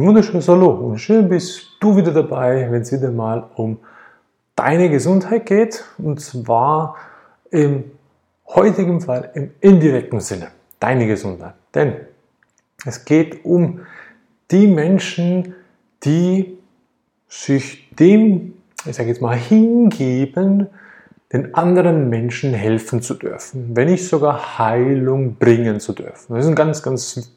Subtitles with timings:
[0.00, 3.80] Ein wunderschönes Hallo und schön bist du wieder dabei, wenn es wieder mal um
[4.56, 6.96] deine Gesundheit geht und zwar
[7.50, 7.84] im
[8.48, 11.52] heutigen Fall im indirekten Sinne, deine Gesundheit.
[11.74, 11.96] Denn
[12.86, 13.80] es geht um
[14.50, 15.54] die Menschen,
[16.02, 16.56] die
[17.28, 18.54] sich dem,
[18.86, 20.68] ich sage jetzt mal, hingeben,
[21.30, 26.36] den anderen Menschen helfen zu dürfen, wenn nicht sogar Heilung bringen zu dürfen.
[26.36, 27.34] Das ist ein ganz, ganz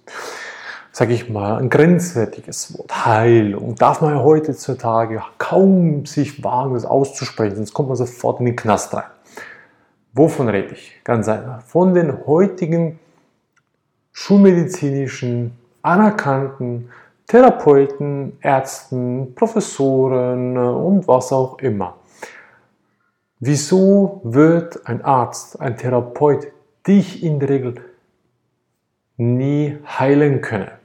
[0.94, 3.06] sage ich mal, ein grenzwertiges Wort.
[3.06, 8.46] Heilung darf man ja heutzutage kaum sich wagen, das auszusprechen, sonst kommt man sofort in
[8.46, 9.04] den Knast rein.
[10.14, 11.02] Wovon rede ich?
[11.04, 11.64] Ganz einfach.
[11.64, 13.00] Von den heutigen
[14.12, 16.90] schulmedizinischen, anerkannten
[17.26, 21.96] Therapeuten, Ärzten, Professoren und was auch immer.
[23.40, 26.50] Wieso wird ein Arzt, ein Therapeut
[26.86, 27.76] dich in der Regel
[29.18, 30.83] nie heilen können?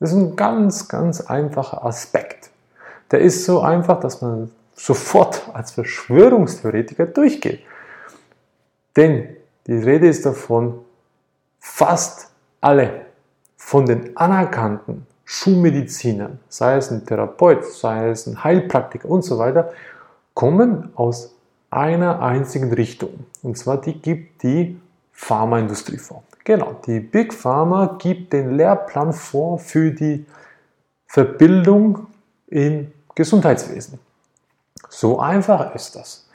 [0.00, 2.50] Das ist ein ganz, ganz einfacher Aspekt.
[3.10, 7.60] Der ist so einfach, dass man sofort als Verschwörungstheoretiker durchgeht.
[8.96, 9.36] Denn
[9.66, 10.80] die Rede ist davon,
[11.58, 13.06] fast alle
[13.56, 19.72] von den anerkannten Schulmedizinern, sei es ein Therapeut, sei es ein Heilpraktiker und so weiter,
[20.34, 21.34] kommen aus
[21.70, 23.26] einer einzigen Richtung.
[23.42, 24.78] Und zwar die gibt die
[25.14, 26.24] Pharmaindustrie vor.
[26.44, 30.26] Genau, die Big Pharma gibt den Lehrplan vor für die
[31.06, 32.08] Verbildung
[32.48, 33.98] im Gesundheitswesen.
[34.90, 36.28] So einfach ist das.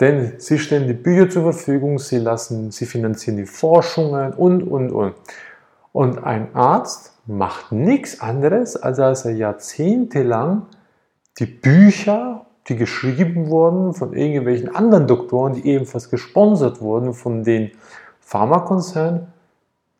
[0.00, 4.90] Denn sie stellen die Bücher zur Verfügung, sie lassen, sie finanzieren die Forschungen und, und,
[4.90, 5.14] und.
[5.92, 10.66] Und ein Arzt macht nichts anderes, als dass er jahrzehntelang
[11.38, 17.72] die Bücher, die geschrieben wurden von irgendwelchen anderen Doktoren, die ebenfalls gesponsert wurden von den
[18.22, 19.26] Pharmakonzernen,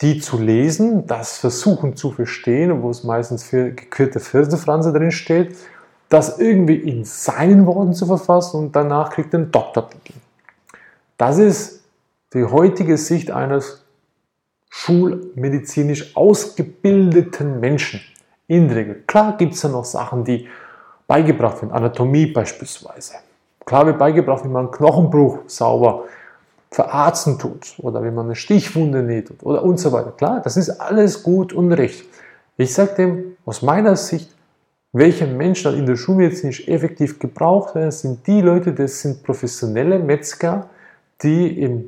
[0.01, 5.57] die zu lesen, das versuchen zu verstehen, wo es meistens für gekürte Firsenfranse drin steht,
[6.09, 10.15] das irgendwie in seinen Worten zu verfassen und danach kriegt er einen Doktortitel.
[11.17, 11.85] Das ist
[12.35, 13.85] die heutige Sicht eines
[14.71, 18.01] schulmedizinisch ausgebildeten Menschen.
[18.49, 19.03] In der Regel.
[19.07, 20.49] Klar gibt es da noch Sachen, die
[21.07, 23.15] beigebracht werden, Anatomie beispielsweise.
[23.65, 26.05] Klar wird beigebracht, wie man einen Knochenbruch sauber
[26.73, 30.13] verarzen tut oder wenn man eine Stichwunde näht oder und so weiter.
[30.13, 32.05] Klar, das ist alles gut und recht.
[32.57, 34.35] Ich sage dem aus meiner Sicht,
[34.93, 40.69] welche Menschen in der Schulmedizin effektiv gebraucht werden, sind die Leute, das sind professionelle Metzger,
[41.23, 41.85] die im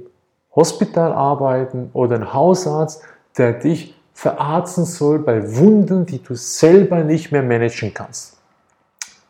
[0.54, 3.02] Hospital arbeiten oder ein Hausarzt,
[3.36, 8.36] der dich verarzen soll bei Wunden, die du selber nicht mehr managen kannst.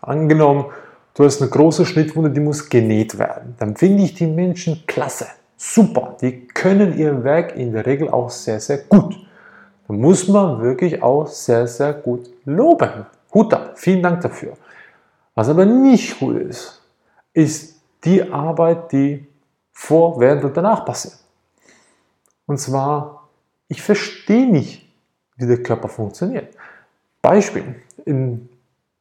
[0.03, 0.66] Angenommen,
[1.14, 3.54] du hast eine große Schnittwunde, die muss genäht werden.
[3.59, 5.26] Dann finde ich die Menschen klasse
[5.56, 6.16] super.
[6.20, 9.16] Die können ihr Werk in der Regel auch sehr, sehr gut.
[9.87, 13.06] Da muss man wirklich auch sehr, sehr gut loben.
[13.32, 14.56] Hut ab, vielen Dank dafür.
[15.34, 16.81] Was aber nicht gut ist,
[17.32, 19.26] ist die Arbeit, die
[19.72, 21.19] vor, während und danach passiert.
[22.47, 23.28] Und zwar,
[23.69, 24.88] ich verstehe nicht,
[25.37, 26.54] wie der Körper funktioniert.
[27.20, 28.48] Beispiel, im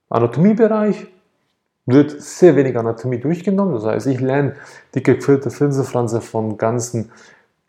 [0.09, 1.07] Anatomiebereich
[1.85, 3.73] wird sehr wenig Anatomie durchgenommen.
[3.73, 4.55] Das heißt, ich lerne
[4.95, 7.11] die gequirlte Filzepflanze von ganzen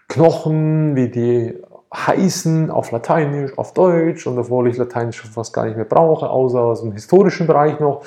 [0.08, 1.54] Knochen, wie die
[1.92, 6.60] heißen, auf Lateinisch, auf Deutsch und obwohl ich Lateinisch fast gar nicht mehr brauche, außer
[6.60, 8.04] aus dem historischen Bereich noch.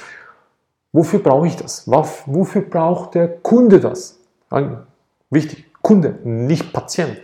[0.94, 1.88] Wofür brauche ich das?
[1.88, 4.20] Wofür braucht der Kunde das?
[5.30, 7.22] Wichtig, Kunde, nicht Patient.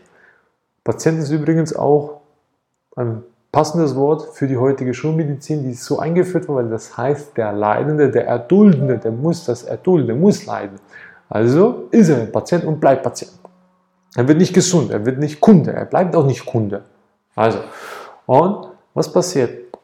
[0.84, 2.22] Patient ist übrigens auch
[2.96, 3.24] ein
[3.54, 8.10] passendes Wort für die heutige Schulmedizin, die so eingeführt wurde, weil das heißt, der Leidende,
[8.10, 10.80] der Erduldende, der muss das erdulden, der muss leiden.
[11.30, 13.32] Also ist er ein Patient und bleibt Patient.
[14.16, 16.82] Er wird nicht gesund, er wird nicht Kunde, er bleibt auch nicht Kunde.
[17.36, 17.60] Also,
[18.26, 19.78] und was passiert?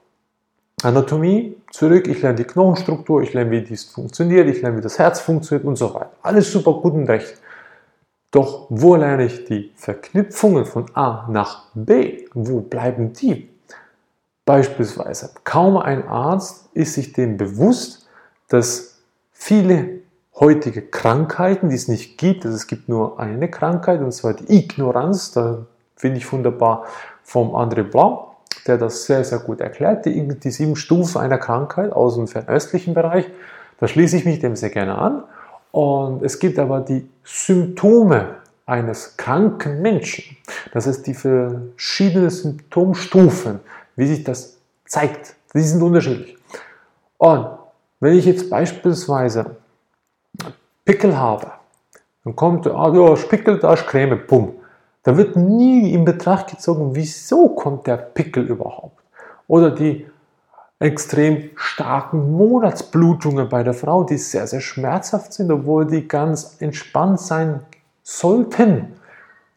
[0.81, 4.97] Anatomie, zurück, ich lerne die Knochenstruktur, ich lerne, wie dies funktioniert, ich lerne, wie das
[4.97, 6.11] Herz funktioniert und so weiter.
[6.23, 7.35] Alles super gut und recht.
[8.32, 12.26] Doch wo lerne ich die Verknüpfungen von A nach B?
[12.34, 13.59] Wo bleiben die?
[14.49, 18.09] Beispielsweise, kaum ein Arzt ist sich dem bewusst,
[18.47, 18.97] dass
[19.31, 19.99] viele
[20.34, 24.51] heutige Krankheiten, die es nicht gibt, also es gibt nur eine Krankheit, und zwar die
[24.51, 26.85] Ignoranz, da finde ich wunderbar
[27.22, 28.22] vom André Blanc,
[28.66, 32.95] der das sehr, sehr gut erklärt, die, die sieben Stufen einer Krankheit aus dem fernöstlichen
[32.95, 33.29] Bereich.
[33.79, 35.25] Da schließe ich mich dem sehr gerne an.
[35.72, 40.37] Und es gibt aber die Symptome eines kranken Menschen.
[40.73, 43.59] Das heißt, die verschiedenen Symptomstufen
[43.99, 45.35] wie sich das zeigt.
[45.53, 46.37] Die sind unterschiedlich.
[47.17, 47.47] Und
[47.99, 49.57] wenn ich jetzt beispielsweise
[50.85, 51.51] Pickel habe,
[52.23, 54.53] dann kommt, ah, ja, Pickel, da ist Creme, bumm.
[55.03, 58.97] Da wird nie in Betracht gezogen, wieso kommt der Pickel überhaupt.
[59.47, 60.07] Oder die
[60.79, 67.19] extrem starken Monatsblutungen bei der Frau, die sehr, sehr schmerzhaft sind, obwohl die ganz entspannt
[67.19, 67.59] sein
[68.02, 68.93] sollten.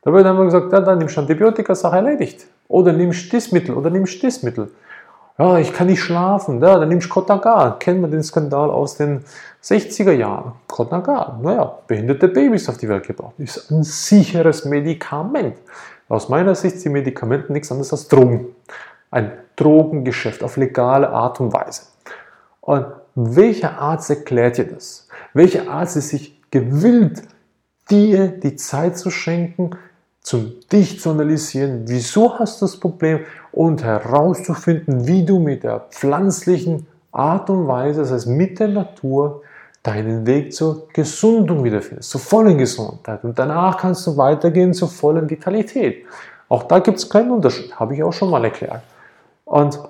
[0.03, 2.47] Da wird einfach gesagt, ja, dann nimmst du Antibiotika, Sache erledigt.
[2.73, 4.71] Oder nimmst das Mittel oder nimmst das Mittel.
[5.37, 6.63] Ja, ich kann nicht schlafen.
[6.63, 7.79] Ja, dann nimmst du Kotagar.
[7.79, 9.25] Kennen wir den Skandal aus den
[9.63, 10.53] 60er Jahren?
[10.69, 11.39] Kotagar.
[11.43, 13.35] Naja, behinderte Babys auf die Welt gebracht.
[13.37, 15.57] Ist ein sicheres Medikament.
[16.09, 18.47] Aus meiner Sicht sind Medikamente nichts anderes als Drogen.
[19.11, 21.83] Ein Drogengeschäft auf legale Art und Weise.
[22.63, 25.09] Und welcher Arzt erklärt dir das?
[25.35, 27.23] Welcher Arzt ist sich gewillt,
[27.91, 29.73] dir die Zeit zu schenken,
[30.23, 33.21] zum dich zu analysieren, wieso hast du das Problem
[33.51, 39.43] und herauszufinden, wie du mit der pflanzlichen Art und Weise, das heißt mit der Natur,
[39.83, 43.25] deinen Weg zur Gesundung wiederfindest, zur vollen Gesundheit.
[43.25, 46.05] Und danach kannst du weitergehen zur vollen Vitalität.
[46.49, 48.83] Auch da gibt es keinen Unterschied, habe ich auch schon mal erklärt.
[49.45, 49.81] Und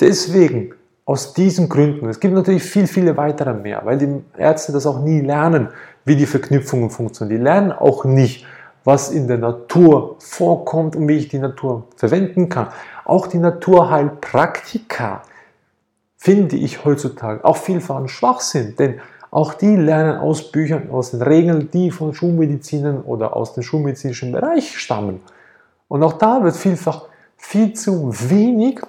[0.00, 0.72] deswegen,
[1.04, 5.00] aus diesen Gründen, es gibt natürlich viel, viele weitere mehr, weil die Ärzte das auch
[5.00, 5.68] nie lernen,
[6.06, 7.38] wie die Verknüpfungen funktionieren.
[7.38, 8.46] Die lernen auch nicht,
[8.84, 12.68] was in der Natur vorkommt und wie ich die Natur verwenden kann.
[13.04, 15.22] Auch die Naturheilpraktika
[16.16, 19.00] finde ich heutzutage auch vielfach ein Schwachsinn, denn
[19.30, 24.30] auch die lernen aus Büchern, aus den Regeln, die von Schulmedizinern oder aus dem schulmedizinischen
[24.30, 25.20] Bereich stammen.
[25.88, 28.80] Und auch da wird vielfach viel zu wenig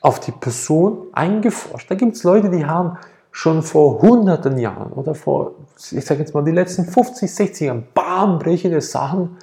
[0.00, 1.90] auf die Person eingeforscht.
[1.90, 2.98] Da gibt es Leute, die haben
[3.32, 5.54] schon vor hunderten Jahren oder vor,
[5.90, 9.38] ich sage jetzt mal, die letzten 50, 60 Jahren bahnbrechende Sachen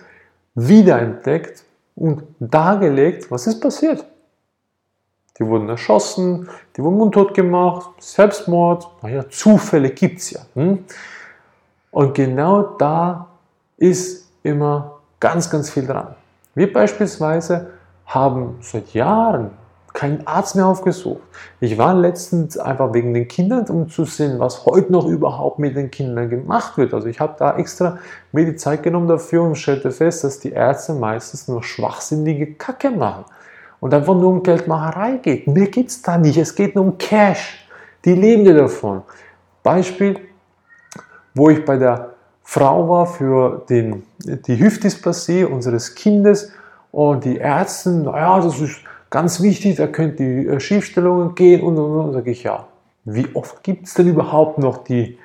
[0.53, 1.65] wiederentdeckt
[1.95, 4.05] und dargelegt, was ist passiert.
[5.39, 10.41] Die wurden erschossen, die wurden mundtot gemacht, Selbstmord, naja, Zufälle gibt es ja.
[10.53, 10.85] Hm?
[11.91, 13.27] Und genau da
[13.77, 16.15] ist immer ganz, ganz viel dran.
[16.53, 17.71] Wir beispielsweise
[18.05, 19.51] haben seit Jahren
[19.99, 21.19] keinen Arzt mehr aufgesucht.
[21.59, 25.75] Ich war letztens einfach wegen den Kindern, um zu sehen, was heute noch überhaupt mit
[25.75, 26.93] den Kindern gemacht wird.
[26.93, 27.97] Also ich habe da extra
[28.31, 32.91] mir die Zeit genommen dafür und stellte fest, dass die Ärzte meistens nur schwachsinnige Kacke
[32.91, 33.25] machen
[33.81, 35.47] und einfach nur um Geldmacherei geht.
[35.47, 37.67] Mir geht es da nicht, es geht nur um Cash.
[38.05, 39.01] Die leben ja davon.
[39.63, 40.17] Beispiel,
[41.33, 42.11] wo ich bei der
[42.43, 46.53] Frau war für den, die Hüftdysplasie unseres Kindes
[46.89, 48.79] und die Ärzte, naja, das ist
[49.09, 52.13] Ganz wichtig, da könnt die äh, Schiefstellungen gehen und und und.
[52.13, 52.67] Sage ich ja.
[53.05, 55.17] Wie oft gibt es denn überhaupt noch die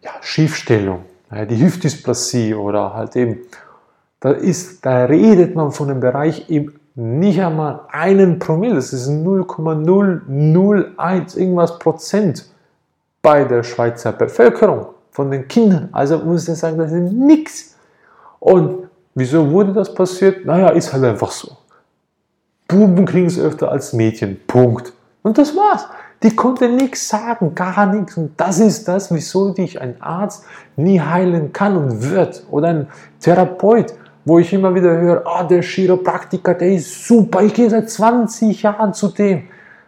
[0.00, 3.40] ja, Schiefstellung, die Hüftdysplasie oder halt eben,
[4.20, 9.08] da, ist, da redet man von einem Bereich eben nicht einmal einen Promille, das ist
[9.08, 12.46] 0,001 irgendwas Prozent
[13.22, 15.88] bei der Schweizer Bevölkerung von den Kindern.
[15.92, 17.76] Also muss ich sagen, das ist nichts.
[18.40, 20.44] Und wieso wurde das passiert?
[20.44, 21.56] Naja, ist halt einfach so.
[22.68, 24.38] Buben kriegen es öfter als Mädchen.
[24.46, 24.92] Punkt.
[25.22, 25.88] Und das war's.
[26.22, 28.16] Die konnte nichts sagen, gar nichts.
[28.16, 30.44] Und das ist das, wieso dich ein Arzt
[30.76, 32.44] nie heilen kann und wird.
[32.50, 32.86] Oder ein
[33.20, 33.94] Therapeut,
[34.24, 38.62] wo ich immer wieder höre, ah, der Chiropraktiker, der ist super, ich gehe seit 20
[38.62, 39.44] Jahren zu dem.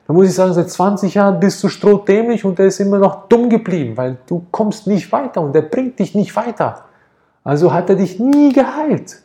[0.07, 3.29] Da muss ich sagen, seit 20 Jahren bist du strohdämlich und der ist immer noch
[3.29, 6.85] dumm geblieben, weil du kommst nicht weiter und der bringt dich nicht weiter.
[7.45, 9.23] Also hat er dich nie geheilt.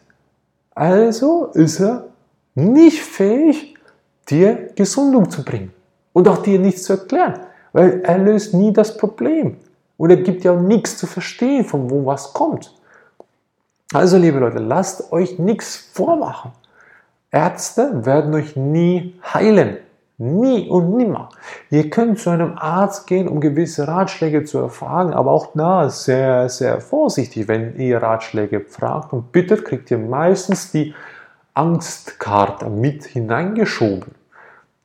[0.74, 2.06] Also ist er
[2.56, 3.76] nicht fähig,
[4.30, 5.74] dir Gesundung zu bringen
[6.14, 7.40] und auch dir nichts zu erklären,
[7.74, 9.58] weil er löst nie das Problem
[9.98, 12.74] und er gibt ja auch nichts zu verstehen, von wo was kommt.
[13.94, 16.52] Also, liebe Leute, lasst euch nichts vormachen.
[17.32, 19.78] Ärzte werden euch nie heilen.
[20.18, 21.30] Nie und nimmer.
[21.70, 26.48] Ihr könnt zu einem Arzt gehen, um gewisse Ratschläge zu erfahren, aber auch da sehr,
[26.48, 27.50] sehr vorsichtig.
[27.50, 30.96] Wenn ihr Ratschläge fragt und bittet, kriegt ihr meistens die
[31.56, 34.14] Angstkarte mit hineingeschoben.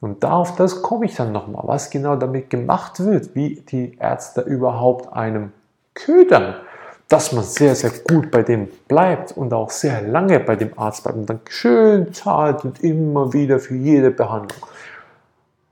[0.00, 4.40] Und auf das komme ich dann nochmal, was genau damit gemacht wird, wie die Ärzte
[4.40, 5.52] überhaupt einem
[5.92, 6.54] ködern,
[7.08, 11.02] dass man sehr, sehr gut bei dem bleibt und auch sehr lange bei dem Arzt
[11.02, 14.62] bleibt und dann schön zahlt und immer wieder für jede Behandlung.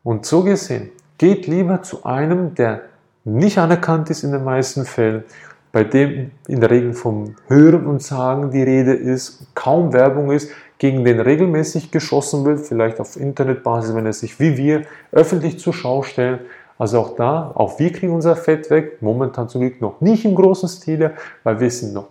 [0.02, 2.83] Und so gesehen, geht lieber zu einem, der
[3.25, 5.25] nicht anerkannt ist in den meisten Fällen,
[5.71, 10.50] bei dem in der Regel vom Hören und Sagen die Rede ist, kaum Werbung ist,
[10.78, 15.73] gegen den regelmäßig geschossen wird, vielleicht auf Internetbasis, wenn er sich wie wir öffentlich zur
[15.73, 16.40] Schau stellt.
[16.78, 20.37] Also auch da, auch wir kriegen unser Fett weg, momentan zum Glück noch nicht im
[20.37, 22.08] großen Stile, weil wir sind noch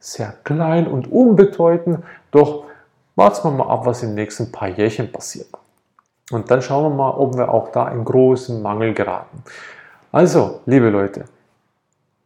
[0.00, 1.98] sehr klein und unbedeutend,
[2.30, 2.64] doch
[3.14, 5.48] warten wir mal ab, was in den nächsten paar Jährchen passiert.
[6.30, 9.42] Und dann schauen wir mal, ob wir auch da in großen Mangel geraten.
[10.12, 11.24] Also, liebe Leute,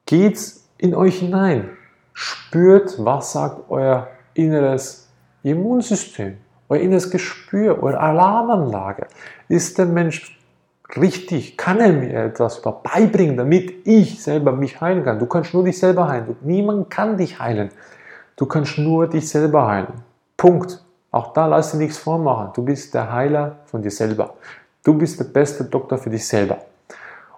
[0.07, 1.71] geht's in euch hinein.
[2.13, 5.00] Spürt, was sagt euer inneres
[5.43, 6.37] Immunsystem,
[6.69, 9.07] euer inneres Gespür, eure Alarmanlage.
[9.49, 10.39] Ist der Mensch
[10.97, 11.57] richtig?
[11.57, 15.19] Kann er mir etwas beibringen, damit ich selber mich heilen kann?
[15.19, 16.37] Du kannst nur dich selber heilen.
[16.43, 17.71] Niemand kann dich heilen.
[18.37, 19.93] Du kannst nur dich selber heilen.
[20.37, 20.83] Punkt.
[21.11, 22.51] Auch da lass dir nichts vormachen.
[22.55, 24.35] Du bist der Heiler von dir selber.
[24.85, 26.59] Du bist der beste Doktor für dich selber.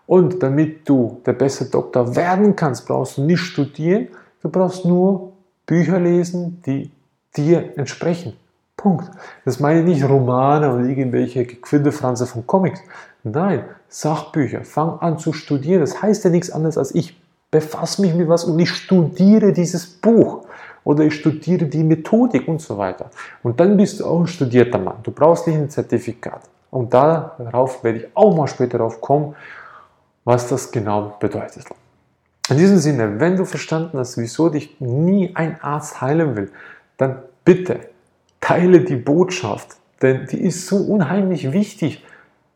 [0.06, 4.09] Und damit du der beste Doktor werden kannst, brauchst du nicht studieren,
[4.42, 5.32] du brauchst nur
[5.64, 6.90] Bücher lesen, die
[7.37, 8.37] dir entsprechen.
[8.77, 9.11] Punkt.
[9.45, 12.81] Das meine ich nicht Romane oder irgendwelche Gequindefranse von Comics.
[13.23, 14.65] Nein, Sachbücher.
[14.65, 15.81] Fang an zu studieren.
[15.81, 17.21] Das heißt ja nichts anderes als ich
[17.53, 20.47] befasse mich mit was und ich studiere dieses Buch
[20.85, 23.11] oder ich studiere die Methodik und so weiter.
[23.43, 24.97] Und dann bist du auch ein studierter Mann.
[25.03, 26.41] Du brauchst nicht ein Zertifikat.
[26.71, 29.37] Und darauf werde ich auch mal später darauf kommen,
[30.25, 31.67] was das genau bedeutet.
[32.49, 36.51] In diesem Sinne, wenn du verstanden hast, wieso dich nie ein Arzt heilen will,
[36.97, 37.81] dann bitte
[38.41, 42.05] teile die Botschaft, denn die ist so unheimlich wichtig,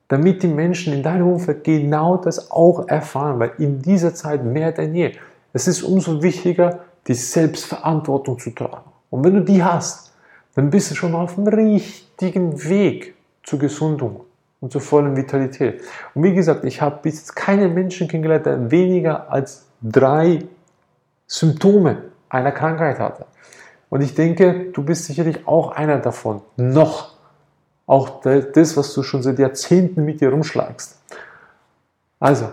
[0.09, 4.73] damit die Menschen in deinem Umfeld genau das auch erfahren, weil in dieser Zeit mehr
[4.73, 5.13] denn je.
[5.53, 8.91] Es ist umso wichtiger, die Selbstverantwortung zu tragen.
[9.11, 10.13] Und wenn du die hast,
[10.55, 14.21] dann bist du schon auf dem richtigen Weg zur Gesundung
[14.61, 15.83] und zur vollen Vitalität.
[16.15, 20.41] Und wie gesagt, ich habe bis jetzt keinen Menschen kennengelernt, der weniger als drei
[21.27, 23.27] Symptome einer Krankheit hatte.
[23.89, 26.43] Und ich denke, du bist sicherlich auch einer davon.
[26.57, 27.15] Noch.
[27.87, 30.99] Auch das, was du schon seit Jahrzehnten mit dir rumschlagst.
[32.19, 32.49] Also,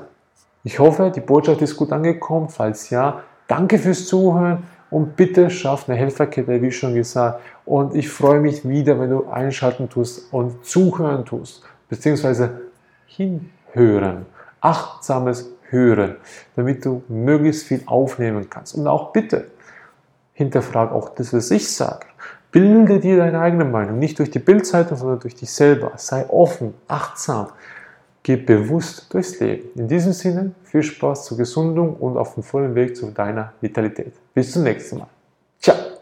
[0.64, 2.50] ich hoffe, die Botschaft ist gut angekommen.
[2.50, 7.42] Falls ja, danke fürs Zuhören und bitte schaff eine Helferkette, wie schon gesagt.
[7.66, 12.62] Und ich freue mich wieder, wenn du einschalten tust und zuhören tust, beziehungsweise
[13.08, 14.28] hinhören.
[14.62, 16.18] Achtsames Hören,
[16.56, 18.76] damit du möglichst viel aufnehmen kannst.
[18.76, 19.48] Und auch bitte,
[20.34, 22.06] hinterfrag auch das, was ich sage.
[22.52, 25.94] Bilde dir deine eigene Meinung, nicht durch die Bildzeitung, sondern durch dich selber.
[25.96, 27.48] Sei offen, achtsam,
[28.22, 29.70] geh bewusst durchs Leben.
[29.76, 34.14] In diesem Sinne, viel Spaß zur Gesundung und auf dem vollen Weg zu deiner Vitalität.
[34.34, 35.08] Bis zum nächsten Mal.
[35.60, 35.93] Ciao.